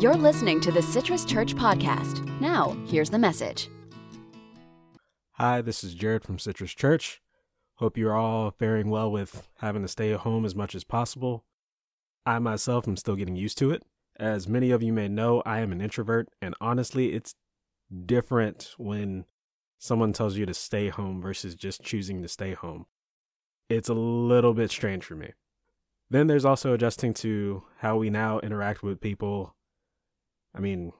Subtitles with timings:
[0.00, 2.26] You're listening to the Citrus Church Podcast.
[2.40, 3.68] Now, here's the message.
[5.32, 7.20] Hi, this is Jared from Citrus Church.
[7.74, 11.44] Hope you're all faring well with having to stay at home as much as possible.
[12.24, 13.82] I myself am still getting used to it.
[14.18, 17.34] As many of you may know, I am an introvert, and honestly, it's
[18.06, 19.26] different when
[19.78, 22.86] someone tells you to stay home versus just choosing to stay home.
[23.68, 25.34] It's a little bit strange for me.
[26.08, 29.56] Then there's also adjusting to how we now interact with people.
[30.54, 30.92] I mean,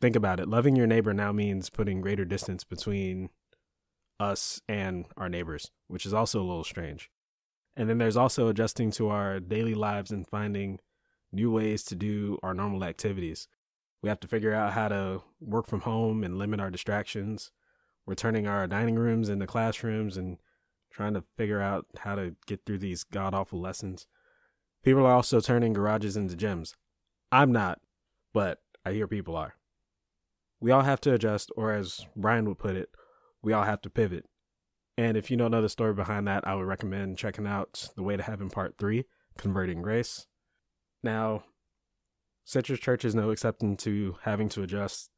[0.00, 0.48] think about it.
[0.48, 3.30] Loving your neighbor now means putting greater distance between
[4.18, 7.10] us and our neighbors, which is also a little strange.
[7.76, 10.80] And then there's also adjusting to our daily lives and finding
[11.32, 13.48] new ways to do our normal activities.
[14.02, 17.50] We have to figure out how to work from home and limit our distractions.
[18.06, 20.38] We're turning our dining rooms into classrooms and
[20.90, 24.06] trying to figure out how to get through these god awful lessons.
[24.82, 26.74] People are also turning garages into gyms.
[27.32, 27.80] I'm not,
[28.32, 29.56] but I hear people are.
[30.60, 32.88] We all have to adjust, or as Brian would put it,
[33.42, 34.26] we all have to pivot.
[34.96, 38.04] And if you don't know the story behind that, I would recommend checking out The
[38.04, 39.04] Way to Heaven Part 3,
[39.36, 40.28] Converting Grace.
[41.02, 41.42] Now,
[42.44, 45.10] Citrus Church is no exception to having to adjust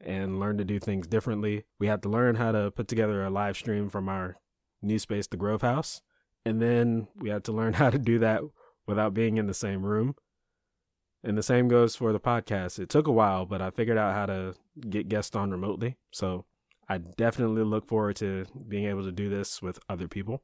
[0.00, 1.64] and learn to do things differently.
[1.80, 4.36] We had to learn how to put together a live stream from our
[4.80, 6.02] new space, the Grove House.
[6.44, 8.42] And then we had to learn how to do that
[8.86, 10.14] without being in the same room.
[11.24, 12.78] And the same goes for the podcast.
[12.78, 14.54] It took a while, but I figured out how to
[14.88, 15.96] get guests on remotely.
[16.12, 16.44] So
[16.88, 20.42] I definitely look forward to being able to do this with other people.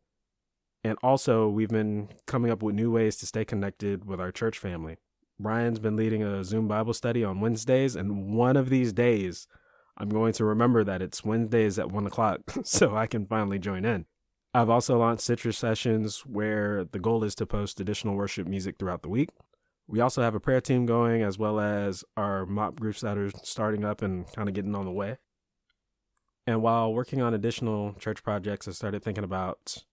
[0.82, 4.58] And also, we've been coming up with new ways to stay connected with our church
[4.58, 4.98] family.
[5.40, 9.48] Brian's been leading a Zoom Bible study on Wednesdays, and one of these days,
[9.96, 13.84] I'm going to remember that it's Wednesdays at one o'clock so I can finally join
[13.86, 14.04] in.
[14.52, 19.02] I've also launched Citrus Sessions where the goal is to post additional worship music throughout
[19.02, 19.30] the week.
[19.86, 23.30] We also have a prayer team going as well as our mop groups that are
[23.42, 25.18] starting up and kind of getting on the way.
[26.46, 29.84] And while working on additional church projects, I started thinking about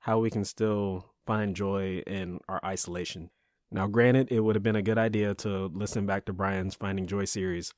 [0.00, 3.30] how we can still find joy in our isolation.
[3.70, 7.06] Now, granted, it would have been a good idea to listen back to Brian's Finding
[7.06, 7.74] Joy series,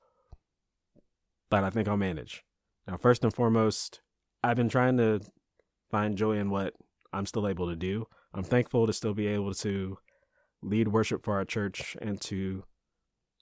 [1.50, 2.44] but I think I'll manage.
[2.86, 4.00] Now, first and foremost,
[4.42, 5.20] I've been trying to
[5.90, 6.74] find joy in what
[7.12, 8.06] I'm still able to do.
[8.32, 9.98] I'm thankful to still be able to
[10.62, 12.64] lead worship for our church and to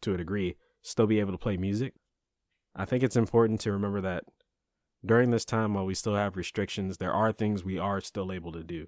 [0.02, 1.94] to a degree still be able to play music.
[2.74, 4.24] I think it's important to remember that
[5.04, 8.52] during this time while we still have restrictions, there are things we are still able
[8.52, 8.86] to do.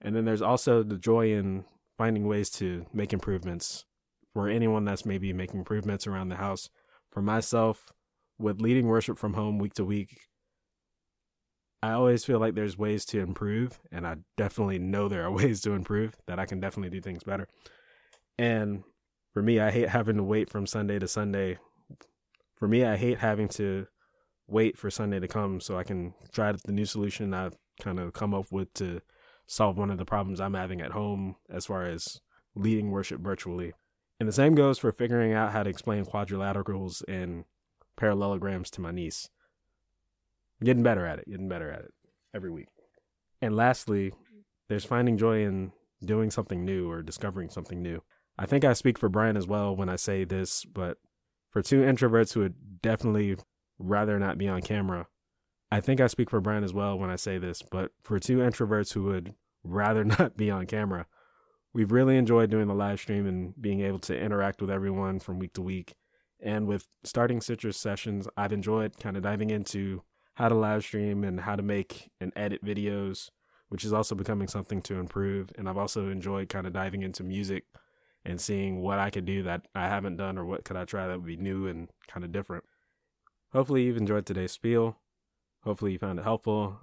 [0.00, 1.64] And then there's also the joy in
[1.96, 3.84] finding ways to make improvements
[4.32, 6.68] for anyone that's maybe making improvements around the house.
[7.10, 7.90] For myself,
[8.38, 10.18] with leading worship from home week to week,
[11.86, 15.60] I always feel like there's ways to improve, and I definitely know there are ways
[15.60, 17.46] to improve that I can definitely do things better.
[18.36, 18.82] And
[19.32, 21.58] for me, I hate having to wait from Sunday to Sunday.
[22.56, 23.86] For me, I hate having to
[24.48, 28.12] wait for Sunday to come so I can try the new solution I've kind of
[28.12, 29.00] come up with to
[29.46, 32.20] solve one of the problems I'm having at home as far as
[32.56, 33.74] leading worship virtually.
[34.18, 37.44] And the same goes for figuring out how to explain quadrilaterals and
[37.96, 39.28] parallelograms to my niece.
[40.62, 41.92] Getting better at it, getting better at it
[42.34, 42.68] every week.
[43.42, 44.12] And lastly,
[44.68, 45.72] there's finding joy in
[46.04, 48.02] doing something new or discovering something new.
[48.38, 50.98] I think I speak for Brian as well when I say this, but
[51.50, 53.36] for two introverts who would definitely
[53.78, 55.06] rather not be on camera,
[55.70, 58.38] I think I speak for Brian as well when I say this, but for two
[58.38, 59.34] introverts who would
[59.64, 61.06] rather not be on camera,
[61.72, 65.38] we've really enjoyed doing the live stream and being able to interact with everyone from
[65.38, 65.94] week to week.
[66.40, 70.02] And with starting Citrus sessions, I've enjoyed kind of diving into
[70.36, 73.30] how to live stream and how to make and edit videos,
[73.68, 75.50] which is also becoming something to improve.
[75.56, 77.64] And I've also enjoyed kind of diving into music
[78.24, 81.06] and seeing what I could do that I haven't done or what could I try
[81.06, 82.64] that would be new and kind of different.
[83.52, 84.98] Hopefully you've enjoyed today's spiel.
[85.64, 86.80] Hopefully you found it helpful.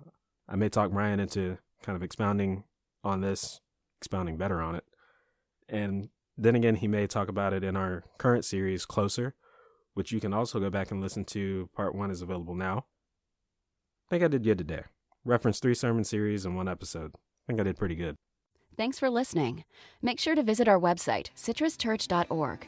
[0.49, 2.63] I may talk Ryan into kind of expounding
[3.03, 3.61] on this,
[3.99, 4.83] expounding better on it.
[5.69, 9.35] And then again, he may talk about it in our current series, Closer,
[9.93, 11.69] which you can also go back and listen to.
[11.75, 12.85] Part one is available now.
[14.09, 14.83] I think I did good today.
[15.25, 17.11] Reference three sermon series in one episode.
[17.15, 18.15] I think I did pretty good.
[18.77, 19.63] Thanks for listening.
[20.01, 22.67] Make sure to visit our website, citruschurch.org.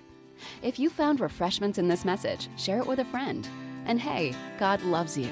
[0.61, 3.47] If you found refreshments in this message, share it with a friend.
[3.85, 5.31] And hey, God loves you.